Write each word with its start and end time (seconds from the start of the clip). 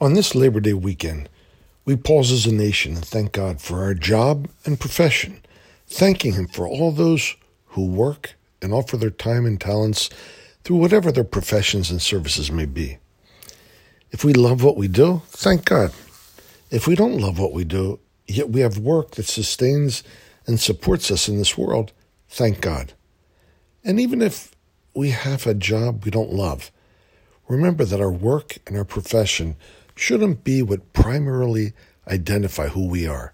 On 0.00 0.14
this 0.14 0.34
Labor 0.34 0.58
Day 0.58 0.72
weekend, 0.72 1.28
we 1.84 1.94
pause 1.94 2.32
as 2.32 2.46
a 2.46 2.52
nation 2.52 2.96
and 2.96 3.04
thank 3.04 3.30
God 3.30 3.60
for 3.60 3.80
our 3.84 3.94
job 3.94 4.48
and 4.64 4.78
profession, 4.80 5.40
thanking 5.86 6.32
Him 6.32 6.48
for 6.48 6.66
all 6.66 6.90
those 6.90 7.36
who 7.68 7.86
work 7.86 8.34
and 8.60 8.72
offer 8.72 8.96
their 8.96 9.10
time 9.10 9.46
and 9.46 9.60
talents 9.60 10.10
through 10.64 10.78
whatever 10.78 11.12
their 11.12 11.22
professions 11.22 11.92
and 11.92 12.02
services 12.02 12.50
may 12.50 12.66
be. 12.66 12.98
If 14.10 14.24
we 14.24 14.32
love 14.32 14.64
what 14.64 14.76
we 14.76 14.88
do, 14.88 15.22
thank 15.28 15.64
God. 15.64 15.92
If 16.72 16.88
we 16.88 16.96
don't 16.96 17.20
love 17.20 17.38
what 17.38 17.52
we 17.52 17.62
do, 17.62 18.00
yet 18.26 18.50
we 18.50 18.62
have 18.62 18.78
work 18.78 19.12
that 19.12 19.26
sustains 19.26 20.02
and 20.44 20.58
supports 20.58 21.08
us 21.12 21.28
in 21.28 21.38
this 21.38 21.56
world, 21.56 21.92
thank 22.28 22.60
God. 22.60 22.94
And 23.84 24.00
even 24.00 24.22
if 24.22 24.56
we 24.92 25.10
have 25.10 25.46
a 25.46 25.54
job 25.54 26.04
we 26.04 26.10
don't 26.10 26.32
love, 26.32 26.72
remember 27.46 27.84
that 27.84 28.00
our 28.00 28.10
work 28.10 28.58
and 28.66 28.76
our 28.76 28.84
profession 28.84 29.54
shouldn't 29.94 30.44
be 30.44 30.62
what 30.62 30.92
primarily 30.92 31.72
identify 32.08 32.68
who 32.68 32.88
we 32.88 33.06
are. 33.06 33.32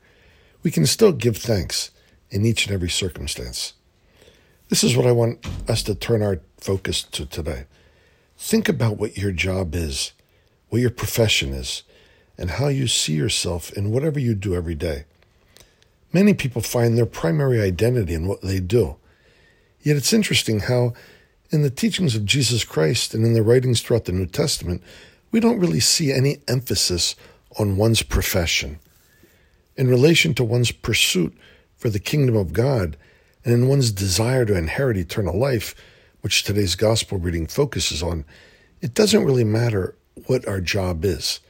We 0.63 0.71
can 0.71 0.87
still 0.87 1.13
give 1.13 1.37
thanks 1.37 1.91
in 2.31 2.45
each 2.45 2.67
and 2.67 2.75
every 2.75 2.91
circumstance. 2.91 3.75
This 4.69 4.85
is 4.85 4.97
what 4.97 5.07
I 5.07 5.13
want 5.13 5.45
us 5.69 5.83
to 5.85 5.95
turn 5.95 6.23
our 6.23 6.41
focus 6.59 7.03
to 7.03 7.27
today. 7.27 7.65
Think 8.37 8.69
about 8.69 8.99
what 8.99 9.19
your 9.19 9.33
job 9.33 9.75
is, 9.75 10.13
what 10.69 10.81
your 10.81 10.91
profession 10.91 11.53
is, 11.53 11.83
and 12.39 12.53
how 12.53 12.69
you 12.69 12.87
see 12.87 13.15
yourself 13.15 13.73
in 13.73 13.91
whatever 13.91 14.19
you 14.19 14.35
do 14.35 14.55
every 14.55 14.75
day. 14.75 15.05
Many 16.13 16.35
people 16.35 16.63
find 16.63 16.97
their 16.97 17.07
primary 17.07 17.61
identity 17.61 18.15
in 18.15 18.27
what 18.27 18.43
they 18.43 18.61
do. 18.61 18.97
Yet 19.83 19.97
it's 19.97 20.13
interesting 20.13 20.61
how, 20.61 20.95
in 21.51 21.63
the 21.63 21.71
teachings 21.71 22.15
of 22.15 22.25
Jesus 22.25 22.65
Christ 22.65 23.15
and 23.15 23.25
in 23.25 23.35
the 23.35 23.43
writings 23.43 23.81
throughout 23.81 24.05
the 24.05 24.13
New 24.13 24.27
Testament, 24.27 24.83
we 25.31 25.41
don't 25.41 25.61
really 25.61 25.81
see 25.81 26.13
any 26.13 26.39
emphasis 26.49 27.15
on 27.59 27.77
one's 27.77 28.03
profession. 28.03 28.79
In 29.77 29.89
relation 29.89 30.35
to 30.35 30.45
one's 30.45 30.73
pursuit 30.73 31.37
for 31.77 31.89
the 31.89 31.99
kingdom 31.99 32.37
of 32.37 32.53
God 32.53 32.97
and 33.45 33.55
in 33.55 33.69
one's 33.69 33.93
desire 33.93 34.45
to 34.45 34.57
inherit 34.57 34.97
eternal 34.97 35.39
life, 35.39 35.75
which 36.21 36.43
today's 36.43 36.75
gospel 36.75 37.19
reading 37.19 37.47
focuses 37.47 38.03
on, 38.03 38.25
it 38.81 38.95
doesn't 38.95 39.25
really 39.25 39.45
matter 39.45 39.95
what 40.27 40.47
our 40.47 40.61
job 40.61 41.05
is. 41.05 41.41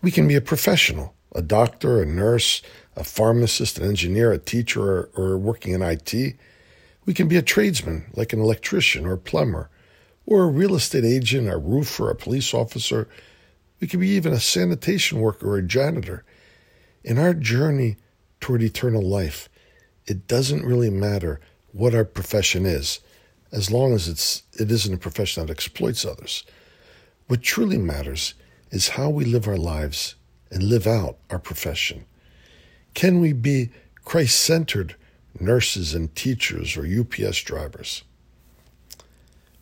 We 0.00 0.10
can 0.10 0.26
be 0.26 0.34
a 0.34 0.40
professional, 0.40 1.14
a 1.34 1.42
doctor, 1.42 2.00
a 2.00 2.06
nurse, 2.06 2.62
a 2.96 3.04
pharmacist, 3.04 3.78
an 3.78 3.88
engineer, 3.88 4.32
a 4.32 4.38
teacher, 4.38 4.82
or, 4.82 5.10
or 5.14 5.38
working 5.38 5.72
in 5.74 5.82
IT. 5.82 6.14
We 7.04 7.14
can 7.14 7.28
be 7.28 7.36
a 7.36 7.42
tradesman, 7.42 8.06
like 8.14 8.32
an 8.32 8.40
electrician 8.40 9.06
or 9.06 9.16
plumber, 9.16 9.70
or 10.26 10.44
a 10.44 10.48
real 10.48 10.74
estate 10.74 11.04
agent, 11.04 11.48
a 11.48 11.56
roofer, 11.56 12.10
a 12.10 12.14
police 12.14 12.54
officer. 12.54 13.08
We 13.80 13.88
could 13.88 14.00
be 14.00 14.10
even 14.10 14.32
a 14.32 14.40
sanitation 14.40 15.20
worker 15.20 15.48
or 15.50 15.58
a 15.58 15.62
janitor. 15.62 16.24
In 17.02 17.18
our 17.18 17.34
journey 17.34 17.96
toward 18.40 18.62
eternal 18.62 19.02
life, 19.02 19.48
it 20.06 20.26
doesn't 20.26 20.64
really 20.64 20.90
matter 20.90 21.40
what 21.72 21.94
our 21.94 22.04
profession 22.04 22.66
is, 22.66 23.00
as 23.50 23.70
long 23.70 23.92
as 23.92 24.08
it's 24.08 24.42
it 24.58 24.70
isn't 24.70 24.94
a 24.94 24.98
profession 24.98 25.44
that 25.44 25.52
exploits 25.52 26.04
others. 26.04 26.44
What 27.26 27.42
truly 27.42 27.78
matters 27.78 28.34
is 28.70 28.90
how 28.90 29.10
we 29.10 29.24
live 29.24 29.48
our 29.48 29.56
lives 29.56 30.16
and 30.50 30.62
live 30.62 30.86
out 30.86 31.18
our 31.30 31.38
profession. 31.38 32.04
Can 32.94 33.20
we 33.20 33.32
be 33.32 33.70
Christ 34.04 34.40
centered 34.40 34.96
nurses 35.40 35.94
and 35.94 36.14
teachers 36.14 36.76
or 36.76 36.86
UPS 36.86 37.42
drivers? 37.42 38.02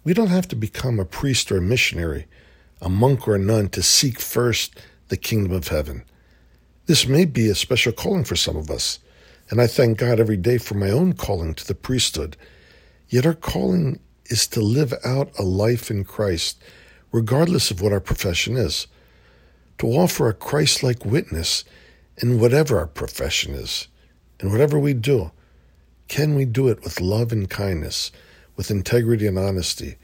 We 0.02 0.14
don't 0.14 0.28
have 0.28 0.48
to 0.48 0.56
become 0.56 0.98
a 0.98 1.04
priest 1.04 1.52
or 1.52 1.58
a 1.58 1.62
missionary, 1.62 2.26
a 2.80 2.88
monk 2.88 3.28
or 3.28 3.34
a 3.34 3.38
nun 3.38 3.68
to 3.70 3.82
seek 3.82 4.18
first 4.18 4.80
the 5.08 5.16
kingdom 5.16 5.52
of 5.52 5.68
heaven. 5.68 6.04
This 6.86 7.06
may 7.06 7.26
be 7.26 7.48
a 7.48 7.54
special 7.54 7.92
calling 7.92 8.24
for 8.24 8.36
some 8.36 8.56
of 8.56 8.70
us, 8.70 8.98
and 9.50 9.60
I 9.60 9.66
thank 9.66 9.98
God 9.98 10.18
every 10.18 10.38
day 10.38 10.56
for 10.56 10.74
my 10.74 10.90
own 10.90 11.12
calling 11.12 11.54
to 11.54 11.66
the 11.66 11.74
priesthood. 11.74 12.36
Yet 13.08 13.26
our 13.26 13.34
calling 13.34 14.00
is 14.26 14.46
to 14.48 14.60
live 14.60 14.94
out 15.04 15.38
a 15.38 15.42
life 15.42 15.90
in 15.90 16.04
Christ, 16.04 16.62
regardless 17.12 17.70
of 17.70 17.82
what 17.82 17.92
our 17.92 18.00
profession 18.00 18.56
is, 18.56 18.86
to 19.78 19.86
offer 19.88 20.28
a 20.28 20.34
Christ 20.34 20.82
like 20.82 21.04
witness 21.04 21.64
in 22.16 22.40
whatever 22.40 22.78
our 22.78 22.86
profession 22.86 23.54
is, 23.54 23.88
in 24.38 24.50
whatever 24.50 24.78
we 24.78 24.94
do. 24.94 25.30
Can 26.08 26.34
we 26.34 26.44
do 26.44 26.68
it 26.68 26.82
with 26.82 27.00
love 27.00 27.32
and 27.32 27.50
kindness? 27.50 28.10
With 28.60 28.70
integrity 28.70 29.26
and 29.26 29.38
honesty, 29.38 29.96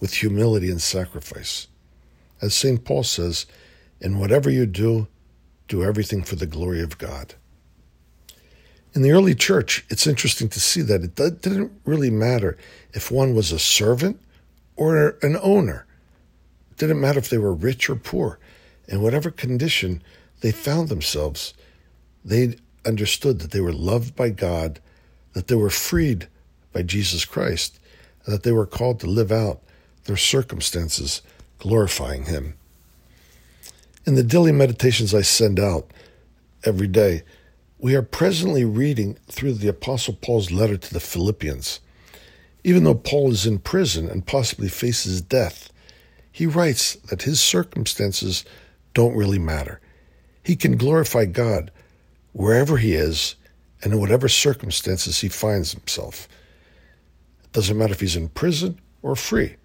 with 0.00 0.14
humility 0.14 0.68
and 0.68 0.82
sacrifice. 0.82 1.68
As 2.42 2.56
St. 2.56 2.84
Paul 2.84 3.04
says, 3.04 3.46
in 4.00 4.18
whatever 4.18 4.50
you 4.50 4.66
do, 4.66 5.06
do 5.68 5.84
everything 5.84 6.24
for 6.24 6.34
the 6.34 6.44
glory 6.44 6.82
of 6.82 6.98
God. 6.98 7.36
In 8.94 9.02
the 9.02 9.12
early 9.12 9.36
church, 9.36 9.86
it's 9.88 10.08
interesting 10.08 10.48
to 10.48 10.58
see 10.58 10.82
that 10.82 11.04
it 11.04 11.14
didn't 11.40 11.70
really 11.84 12.10
matter 12.10 12.58
if 12.92 13.12
one 13.12 13.32
was 13.32 13.52
a 13.52 13.60
servant 13.60 14.20
or 14.74 15.16
an 15.22 15.36
owner. 15.40 15.86
It 16.72 16.78
didn't 16.78 17.00
matter 17.00 17.20
if 17.20 17.28
they 17.28 17.38
were 17.38 17.54
rich 17.54 17.88
or 17.88 17.94
poor. 17.94 18.40
In 18.88 19.02
whatever 19.02 19.30
condition 19.30 20.02
they 20.40 20.50
found 20.50 20.88
themselves, 20.88 21.54
they 22.24 22.56
understood 22.84 23.38
that 23.38 23.52
they 23.52 23.60
were 23.60 23.72
loved 23.72 24.16
by 24.16 24.30
God, 24.30 24.80
that 25.32 25.46
they 25.46 25.54
were 25.54 25.70
freed 25.70 26.26
by 26.72 26.82
Jesus 26.82 27.24
Christ, 27.24 27.76
that 28.26 28.42
they 28.42 28.52
were 28.52 28.66
called 28.66 29.00
to 29.00 29.06
live 29.06 29.32
out 29.32 29.60
their 30.04 30.16
circumstances, 30.16 31.22
glorifying 31.58 32.24
Him. 32.24 32.54
In 34.06 34.14
the 34.14 34.22
daily 34.22 34.52
meditations 34.52 35.14
I 35.14 35.22
send 35.22 35.60
out 35.60 35.90
every 36.64 36.88
day, 36.88 37.22
we 37.78 37.94
are 37.94 38.02
presently 38.02 38.64
reading 38.64 39.16
through 39.28 39.54
the 39.54 39.68
Apostle 39.68 40.14
Paul's 40.14 40.50
letter 40.50 40.76
to 40.76 40.92
the 40.92 41.00
Philippians. 41.00 41.80
Even 42.62 42.84
though 42.84 42.94
Paul 42.94 43.30
is 43.32 43.46
in 43.46 43.58
prison 43.58 44.08
and 44.08 44.26
possibly 44.26 44.68
faces 44.68 45.22
death, 45.22 45.72
he 46.30 46.46
writes 46.46 46.96
that 47.08 47.22
his 47.22 47.40
circumstances 47.40 48.44
don't 48.94 49.16
really 49.16 49.38
matter. 49.38 49.80
He 50.42 50.56
can 50.56 50.76
glorify 50.76 51.24
God 51.24 51.70
wherever 52.32 52.76
he 52.76 52.94
is 52.94 53.36
and 53.82 53.92
in 53.92 54.00
whatever 54.00 54.28
circumstances 54.28 55.20
he 55.20 55.28
finds 55.28 55.72
himself. 55.72 56.28
Doesn't 57.52 57.76
matter 57.76 57.92
if 57.92 58.00
he's 58.00 58.16
in 58.16 58.28
prison 58.28 58.80
or 59.02 59.16
free. 59.16 59.56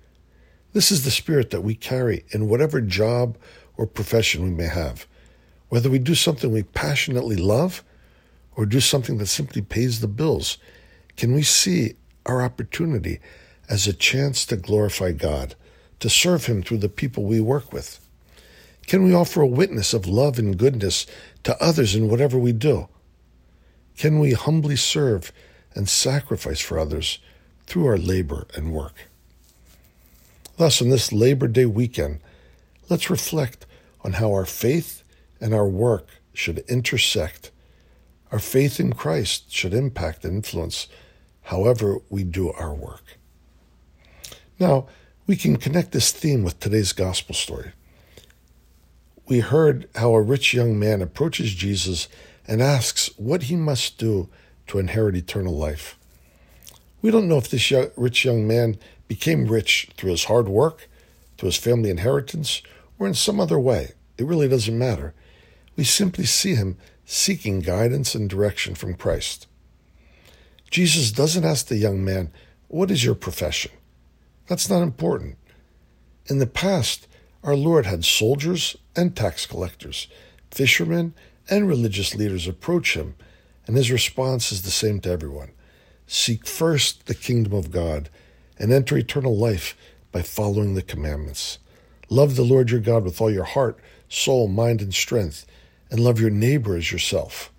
This 0.74 0.92
is 0.92 1.06
the 1.06 1.12
spirit 1.12 1.52
that 1.52 1.62
we 1.62 1.76
carry 1.76 2.26
in 2.32 2.50
whatever 2.50 2.82
job 2.82 3.38
or 3.78 3.86
profession 3.86 4.44
we 4.44 4.50
may 4.50 4.68
have. 4.68 5.08
Whether 5.70 5.90
we 5.90 6.00
do 6.00 6.16
something 6.16 6.52
we 6.52 6.64
passionately 6.64 7.36
love 7.36 7.84
or 8.56 8.66
do 8.66 8.80
something 8.80 9.18
that 9.18 9.28
simply 9.28 9.62
pays 9.62 10.00
the 10.00 10.08
bills, 10.08 10.58
can 11.16 11.34
we 11.34 11.44
see 11.44 11.96
our 12.26 12.42
opportunity 12.42 13.20
as 13.70 13.88
a 13.88 13.94
chance 13.94 14.46
to 14.46 14.58
glorify 14.58 15.12
God, 15.12 15.56
to 16.00 16.10
serve 16.10 16.46
Him 16.46 16.62
through 16.62 16.80
the 16.80 16.90
people 16.90 17.24
we 17.24 17.40
work 17.40 17.72
with? 17.72 18.00
Can 18.88 19.04
we 19.04 19.14
offer 19.14 19.42
a 19.42 19.48
witness 19.48 19.94
of 19.94 20.08
love 20.08 20.38
and 20.38 20.58
goodness 20.58 21.06
to 21.44 21.62
others 21.64 21.96
in 21.96 22.10
whatever 22.10 22.38
we 22.38 22.52
do? 22.52 22.88
Can 23.98 24.20
we 24.20 24.34
humbly 24.34 24.76
serve 24.76 25.32
and 25.74 25.90
sacrifice 25.90 26.60
for 26.60 26.78
others 26.78 27.20
through 27.68 27.88
our 27.88 27.98
labor 27.98 28.48
and 28.56 28.74
work. 28.74 29.10
Thus, 30.58 30.82
on 30.82 30.90
this 30.90 31.12
Labor 31.12 31.48
Day 31.48 31.66
weekend, 31.66 32.20
let's 32.90 33.10
reflect 33.10 33.66
on 34.04 34.14
how 34.14 34.32
our 34.32 34.46
faith 34.46 35.04
and 35.42 35.54
our 35.54 35.68
work 35.68 36.08
should 36.34 36.60
intersect. 36.68 37.52
Our 38.32 38.40
faith 38.40 38.80
in 38.80 38.94
Christ 38.94 39.52
should 39.52 39.74
impact 39.74 40.24
and 40.24 40.36
influence 40.36 40.88
however 41.44 42.00
we 42.10 42.24
do 42.24 42.52
our 42.52 42.74
work. 42.74 43.18
Now, 44.60 44.88
we 45.28 45.36
can 45.36 45.58
connect 45.58 45.92
this 45.92 46.12
theme 46.12 46.44
with 46.44 46.60
today's 46.60 46.94
gospel 46.94 47.36
story. 47.36 47.72
We 49.28 49.40
heard 49.40 49.90
how 49.96 50.14
a 50.14 50.22
rich 50.22 50.54
young 50.54 50.78
man 50.78 51.02
approaches 51.02 51.54
Jesus 51.54 52.08
and 52.48 52.62
asks 52.62 53.10
what 53.18 53.44
he 53.44 53.56
must 53.56 53.98
do 53.98 54.30
to 54.68 54.80
inherit 54.80 55.16
eternal 55.16 55.58
life. 55.58 55.98
We 57.06 57.12
don't 57.12 57.28
know 57.28 57.38
if 57.38 57.52
this 57.52 57.70
young, 57.70 57.92
rich 57.96 58.26
young 58.26 58.48
man 58.48 58.80
became 59.08 59.46
rich 59.46 59.90
through 59.96 60.10
his 60.10 60.24
hard 60.24 60.48
work, 60.48 60.90
through 61.38 61.50
his 61.50 61.56
family 61.56 61.92
inheritance, 61.92 62.64
or 62.98 63.06
in 63.06 63.14
some 63.14 63.40
other 63.40 63.60
way. 63.60 63.92
It 64.18 64.26
really 64.26 64.48
doesn't 64.48 64.76
matter. 64.76 65.14
We 65.76 65.84
simply 65.84 66.26
see 66.26 66.56
him 66.56 66.80
seeking 67.06 67.60
guidance 67.60 68.16
and 68.16 68.28
direction 68.28 68.74
from 68.74 68.96
Christ. 68.96 69.46
Jesus 70.72 71.12
doesn't 71.12 71.46
ask 71.46 71.68
the 71.68 71.76
young 71.76 72.04
man, 72.04 72.32
What 72.70 72.90
is 72.90 73.06
your 73.06 73.14
profession? 73.14 73.74
That's 74.48 74.68
not 74.68 74.82
important. 74.82 75.38
In 76.26 76.40
the 76.40 76.48
past, 76.48 77.08
our 77.44 77.56
Lord 77.56 77.86
had 77.86 78.04
soldiers 78.04 78.78
and 78.96 79.16
tax 79.16 79.46
collectors, 79.46 80.08
fishermen 80.50 81.14
and 81.52 81.68
religious 81.68 82.16
leaders 82.16 82.48
approach 82.48 82.96
him, 82.96 83.14
and 83.68 83.78
his 83.78 83.92
response 83.92 84.52
is 84.52 84.64
the 84.64 84.72
same 84.72 85.00
to 85.02 85.12
everyone 85.12 85.52
Seek 86.08 86.46
first 86.46 87.08
the 87.08 87.16
kingdom 87.16 87.54
of 87.54 87.72
God 87.72 88.10
and 88.58 88.72
enter 88.72 88.98
eternal 88.98 89.36
life 89.36 89.76
by 90.12 90.22
following 90.22 90.76
the 90.76 90.82
commandments. 90.82 91.58
Love 92.10 92.36
the 92.36 92.44
Lord 92.44 92.70
your 92.70 92.80
God 92.80 93.04
with 93.04 93.20
all 93.20 93.32
your 93.32 93.44
heart, 93.44 93.80
soul, 94.08 94.48
mind, 94.48 94.82
and 94.82 94.94
strength, 94.94 95.46
and 95.90 96.00
love 96.00 96.20
your 96.20 96.30
neighbor 96.30 96.76
as 96.76 96.92
yourself. 96.92 97.52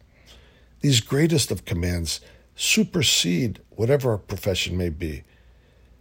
These 0.80 1.00
greatest 1.00 1.50
of 1.50 1.64
commands 1.64 2.20
supersede 2.54 3.60
whatever 3.70 4.12
our 4.12 4.18
profession 4.18 4.76
may 4.76 4.88
be. 4.88 5.24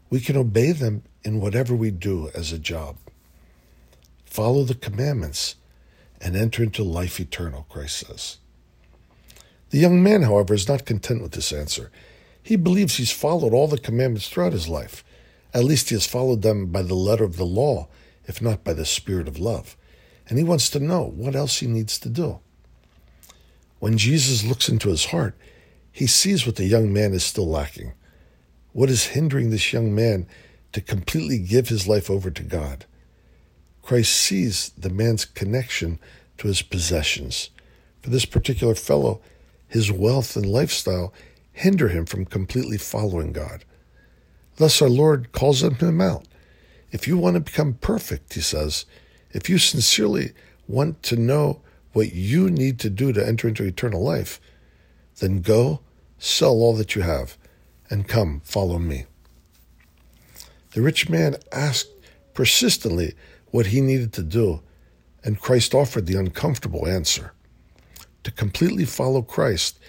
We 0.09 0.19
can 0.19 0.37
obey 0.37 0.71
them 0.71 1.03
in 1.23 1.41
whatever 1.41 1.75
we 1.75 1.91
do 1.91 2.29
as 2.33 2.51
a 2.51 2.59
job. 2.59 2.97
Follow 4.23 4.63
the 4.63 4.75
commandments 4.75 5.55
and 6.21 6.35
enter 6.35 6.63
into 6.63 6.83
life 6.83 7.19
eternal, 7.19 7.65
Christ 7.69 8.07
says. 8.07 8.37
The 9.71 9.79
young 9.79 10.01
man, 10.01 10.21
however, 10.21 10.53
is 10.53 10.67
not 10.67 10.85
content 10.85 11.21
with 11.21 11.31
this 11.31 11.51
answer. 11.51 11.91
He 12.45 12.57
believes 12.57 12.97
he's 12.97 13.11
followed 13.11 13.55
all 13.55 13.67
the 13.67 13.79
commandments 13.79 14.29
throughout 14.29 14.53
his 14.53 14.69
life. 14.69 15.03
At 15.51 15.63
least 15.63 15.89
he 15.89 15.95
has 15.95 16.05
followed 16.05 16.43
them 16.43 16.67
by 16.67 16.83
the 16.83 16.93
letter 16.93 17.23
of 17.23 17.37
the 17.37 17.43
law, 17.43 17.87
if 18.25 18.39
not 18.39 18.63
by 18.63 18.73
the 18.73 18.85
spirit 18.85 19.27
of 19.27 19.39
love. 19.39 19.75
And 20.29 20.37
he 20.37 20.43
wants 20.43 20.69
to 20.69 20.79
know 20.79 21.01
what 21.15 21.35
else 21.35 21.57
he 21.57 21.65
needs 21.65 21.97
to 21.97 22.07
do. 22.07 22.37
When 23.79 23.97
Jesus 23.97 24.45
looks 24.45 24.69
into 24.69 24.89
his 24.89 25.05
heart, 25.05 25.35
he 25.91 26.05
sees 26.05 26.45
what 26.45 26.57
the 26.57 26.65
young 26.65 26.93
man 26.93 27.13
is 27.13 27.23
still 27.23 27.47
lacking. 27.47 27.93
What 28.73 28.91
is 28.91 29.07
hindering 29.07 29.49
this 29.49 29.73
young 29.73 29.95
man 29.95 30.27
to 30.73 30.81
completely 30.81 31.39
give 31.39 31.69
his 31.69 31.87
life 31.87 32.11
over 32.11 32.29
to 32.29 32.43
God? 32.43 32.85
Christ 33.81 34.13
sees 34.13 34.69
the 34.77 34.91
man's 34.91 35.25
connection 35.25 35.97
to 36.37 36.47
his 36.47 36.61
possessions. 36.61 37.49
For 38.03 38.11
this 38.11 38.25
particular 38.25 38.75
fellow, 38.75 39.19
his 39.67 39.91
wealth 39.91 40.35
and 40.35 40.45
lifestyle 40.45 41.11
hinder 41.55 41.87
him 41.87 42.05
from 42.05 42.25
completely 42.25 42.77
following 42.77 43.31
God. 43.31 43.63
Thus, 44.57 44.81
our 44.81 44.89
Lord 44.89 45.31
calls 45.31 45.63
him 45.63 46.01
out. 46.01 46.27
If 46.91 47.07
you 47.07 47.17
want 47.17 47.35
to 47.35 47.39
become 47.39 47.75
perfect, 47.75 48.33
he 48.33 48.41
says, 48.41 48.85
if 49.31 49.49
you 49.49 49.57
sincerely 49.57 50.33
want 50.67 51.01
to 51.03 51.15
know 51.15 51.61
what 51.93 52.13
you 52.13 52.49
need 52.49 52.77
to 52.79 52.89
do 52.89 53.13
to 53.13 53.25
enter 53.25 53.47
into 53.47 53.63
eternal 53.63 54.03
life, 54.03 54.41
then 55.19 55.41
go, 55.41 55.79
sell 56.19 56.51
all 56.51 56.75
that 56.75 56.93
you 56.93 57.03
have, 57.03 57.37
and 57.89 58.07
come, 58.07 58.41
follow 58.43 58.77
me. 58.77 59.05
The 60.73 60.81
rich 60.81 61.09
man 61.09 61.37
asked 61.53 61.91
persistently 62.33 63.13
what 63.51 63.67
he 63.67 63.79
needed 63.79 64.11
to 64.13 64.23
do, 64.23 64.61
and 65.23 65.39
Christ 65.39 65.73
offered 65.73 66.05
the 66.05 66.19
uncomfortable 66.19 66.85
answer. 66.85 67.31
To 68.23 68.31
completely 68.31 68.83
follow 68.83 69.21
Christ, 69.21 69.79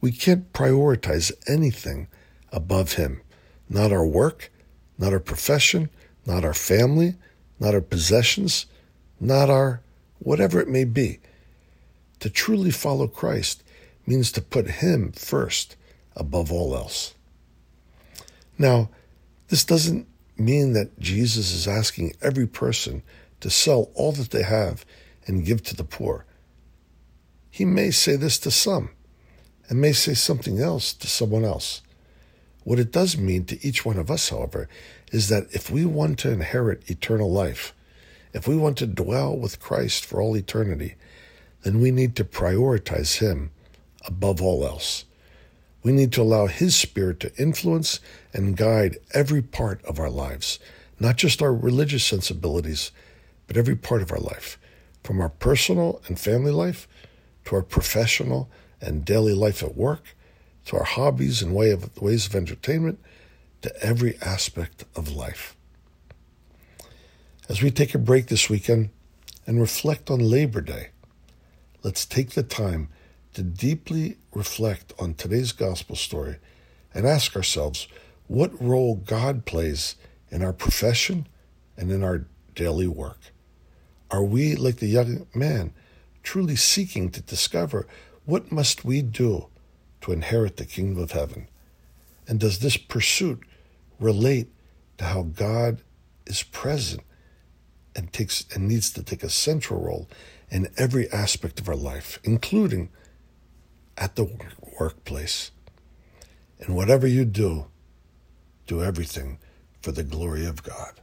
we 0.00 0.12
can't 0.12 0.52
prioritize 0.52 1.32
anything 1.48 2.08
above 2.52 2.94
Him. 2.94 3.22
Not 3.68 3.92
our 3.92 4.06
work, 4.06 4.52
not 4.98 5.12
our 5.12 5.20
profession, 5.20 5.90
not 6.24 6.44
our 6.44 6.54
family, 6.54 7.16
not 7.58 7.74
our 7.74 7.80
possessions, 7.80 8.66
not 9.20 9.50
our 9.50 9.80
whatever 10.18 10.60
it 10.60 10.68
may 10.68 10.84
be. 10.84 11.20
To 12.20 12.30
truly 12.30 12.70
follow 12.70 13.06
Christ 13.06 13.62
means 14.06 14.32
to 14.32 14.42
put 14.42 14.66
Him 14.66 15.12
first 15.12 15.76
above 16.14 16.52
all 16.52 16.74
else. 16.74 17.14
Now, 18.58 18.90
this 19.48 19.64
doesn't 19.64 20.06
mean 20.38 20.72
that 20.72 20.98
Jesus 20.98 21.52
is 21.52 21.68
asking 21.68 22.14
every 22.22 22.46
person 22.46 23.02
to 23.40 23.50
sell 23.50 23.90
all 23.94 24.12
that 24.12 24.30
they 24.30 24.42
have 24.42 24.84
and 25.26 25.44
give 25.44 25.62
to 25.64 25.76
the 25.76 25.84
poor. 25.84 26.24
He 27.50 27.64
may 27.64 27.90
say 27.90 28.16
this 28.16 28.38
to 28.40 28.50
some 28.50 28.90
and 29.68 29.80
may 29.80 29.92
say 29.92 30.14
something 30.14 30.60
else 30.60 30.92
to 30.94 31.06
someone 31.06 31.44
else. 31.44 31.82
What 32.64 32.78
it 32.78 32.90
does 32.90 33.16
mean 33.16 33.44
to 33.46 33.66
each 33.66 33.84
one 33.84 33.98
of 33.98 34.10
us, 34.10 34.30
however, 34.30 34.68
is 35.12 35.28
that 35.28 35.46
if 35.52 35.70
we 35.70 35.84
want 35.84 36.18
to 36.20 36.32
inherit 36.32 36.90
eternal 36.90 37.30
life, 37.30 37.72
if 38.32 38.48
we 38.48 38.56
want 38.56 38.76
to 38.78 38.86
dwell 38.86 39.36
with 39.36 39.60
Christ 39.60 40.04
for 40.04 40.20
all 40.20 40.36
eternity, 40.36 40.96
then 41.62 41.80
we 41.80 41.90
need 41.90 42.16
to 42.16 42.24
prioritize 42.24 43.18
Him 43.18 43.50
above 44.04 44.42
all 44.42 44.64
else. 44.64 45.04
We 45.82 45.92
need 45.92 46.12
to 46.12 46.22
allow 46.22 46.46
His 46.46 46.74
Spirit 46.74 47.20
to 47.20 47.34
influence 47.36 48.00
and 48.32 48.56
guide 48.56 48.98
every 49.12 49.42
part 49.42 49.84
of 49.84 50.00
our 50.00 50.10
lives, 50.10 50.58
not 50.98 51.16
just 51.16 51.40
our 51.40 51.54
religious 51.54 52.04
sensibilities, 52.04 52.90
but 53.46 53.56
every 53.56 53.76
part 53.76 54.02
of 54.02 54.10
our 54.10 54.18
life, 54.18 54.58
from 55.04 55.20
our 55.20 55.28
personal 55.28 56.02
and 56.08 56.18
family 56.18 56.50
life 56.50 56.88
to 57.44 57.54
our 57.54 57.62
professional 57.62 58.50
and 58.80 59.04
daily 59.04 59.34
life 59.34 59.62
at 59.62 59.76
work, 59.76 60.14
to 60.66 60.76
our 60.76 60.84
hobbies 60.84 61.42
and 61.42 61.54
way 61.54 61.70
of, 61.70 62.00
ways 62.00 62.26
of 62.26 62.34
entertainment, 62.34 62.98
to 63.62 63.82
every 63.82 64.18
aspect 64.20 64.84
of 64.94 65.14
life. 65.14 65.56
As 67.48 67.62
we 67.62 67.70
take 67.70 67.94
a 67.94 67.98
break 67.98 68.26
this 68.26 68.50
weekend 68.50 68.90
and 69.46 69.60
reflect 69.60 70.10
on 70.10 70.18
Labor 70.18 70.60
Day, 70.60 70.88
let's 71.82 72.04
take 72.04 72.30
the 72.30 72.42
time 72.42 72.88
to 73.34 73.42
deeply 73.42 74.16
reflect 74.34 74.92
on 74.98 75.14
today's 75.14 75.52
gospel 75.52 75.94
story 75.94 76.36
and 76.92 77.06
ask 77.06 77.36
ourselves 77.36 77.86
what 78.26 78.60
role 78.60 78.96
God 78.96 79.44
plays 79.44 79.94
in 80.30 80.42
our 80.42 80.52
profession 80.52 81.28
and 81.76 81.92
in 81.92 82.02
our 82.02 82.26
daily 82.54 82.88
work. 82.88 83.18
Are 84.10 84.24
we, 84.24 84.56
like 84.56 84.76
the 84.76 84.86
young 84.86 85.26
man, 85.34 85.72
truly 86.22 86.56
seeking 86.56 87.10
to 87.10 87.20
discover 87.20 87.86
what 88.26 88.52
must 88.52 88.84
we 88.84 89.02
do 89.02 89.48
to 90.02 90.12
inherit 90.12 90.56
the 90.56 90.66
kingdom 90.66 91.02
of 91.02 91.12
heaven? 91.12 91.48
And 92.28 92.38
does 92.38 92.58
this 92.58 92.76
pursuit 92.76 93.40
relate 93.98 94.48
to 94.98 95.04
how 95.04 95.22
God 95.22 95.82
is 96.26 96.42
present 96.42 97.02
and 97.94 98.12
takes 98.12 98.44
and 98.54 98.68
needs 98.68 98.90
to 98.90 99.02
take 99.02 99.22
a 99.22 99.30
central 99.30 99.80
role 99.80 100.08
in 100.50 100.68
every 100.76 101.10
aspect 101.10 101.60
of 101.60 101.68
our 101.68 101.76
life, 101.76 102.18
including 102.24 102.90
at 103.96 104.16
the 104.16 104.28
workplace. 104.78 105.50
And 106.60 106.76
whatever 106.76 107.06
you 107.06 107.24
do, 107.24 107.66
do 108.66 108.82
everything 108.82 109.38
for 109.80 109.92
the 109.92 110.02
glory 110.02 110.46
of 110.46 110.62
God. 110.62 111.00